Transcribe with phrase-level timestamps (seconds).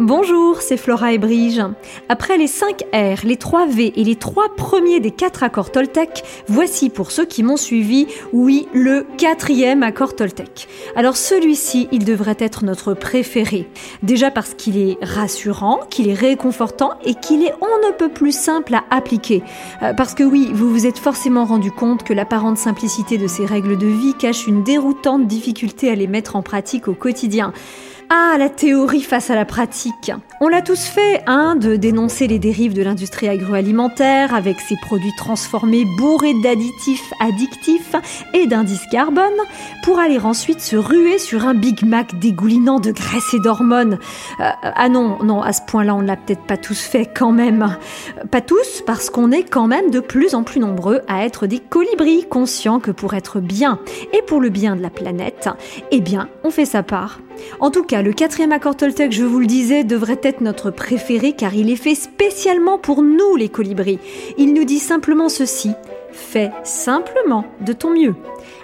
[0.00, 1.62] Bonjour, c'est Flora et Brige.
[2.08, 6.24] Après les 5 R, les 3 V et les 3 premiers des 4 accords Toltec,
[6.48, 10.66] voici pour ceux qui m'ont suivi, oui, le quatrième accord Toltec.
[10.96, 13.68] Alors celui-ci, il devrait être notre préféré.
[14.02, 18.36] Déjà parce qu'il est rassurant, qu'il est réconfortant et qu'il est on ne peut plus
[18.36, 19.44] simple à appliquer.
[19.82, 23.46] Euh, parce que oui, vous vous êtes forcément rendu compte que l'apparente simplicité de ces
[23.46, 27.52] règles de vie cache une déroutante difficulté à les mettre en pratique au quotidien.
[28.10, 30.12] Ah, la théorie face à la pratique.
[30.40, 35.14] On l'a tous fait, hein, de dénoncer les dérives de l'industrie agroalimentaire avec ses produits
[35.16, 37.94] transformés bourrés d'additifs addictifs
[38.34, 39.32] et d'indices carbone,
[39.84, 43.98] pour aller ensuite se ruer sur un Big Mac dégoulinant de graisse et d'hormones.
[44.40, 47.32] Euh, ah non, non, à ce point-là, on ne l'a peut-être pas tous fait quand
[47.32, 47.76] même.
[48.30, 51.60] Pas tous, parce qu'on est quand même de plus en plus nombreux à être des
[51.60, 53.78] colibris conscients que pour être bien
[54.12, 55.48] et pour le bien de la planète,
[55.90, 57.20] eh bien, on fait sa part.
[57.60, 61.54] En tout le quatrième accord Toltec, je vous le disais, devrait être notre préféré car
[61.54, 63.98] il est fait spécialement pour nous les colibris.
[64.38, 65.70] Il nous dit simplement ceci,
[66.12, 68.14] fais simplement de ton mieux.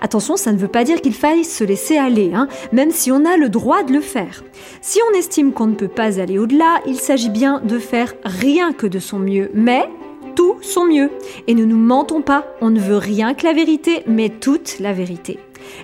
[0.00, 3.24] Attention, ça ne veut pas dire qu'il faille se laisser aller, hein, même si on
[3.24, 4.44] a le droit de le faire.
[4.82, 8.72] Si on estime qu'on ne peut pas aller au-delà, il s'agit bien de faire rien
[8.72, 9.84] que de son mieux, mais
[10.34, 11.10] tout son mieux.
[11.46, 14.92] Et ne nous mentons pas, on ne veut rien que la vérité, mais toute la
[14.92, 15.38] vérité.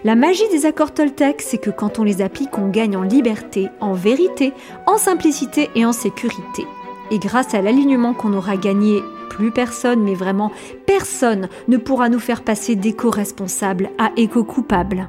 [0.05, 3.69] La magie des accords Toltec, c'est que quand on les applique, on gagne en liberté,
[3.81, 4.53] en vérité,
[4.86, 6.67] en simplicité et en sécurité.
[7.11, 10.53] Et grâce à l'alignement qu'on aura gagné, plus personne, mais vraiment
[10.86, 15.08] personne, ne pourra nous faire passer d'éco-responsables à éco-coupables.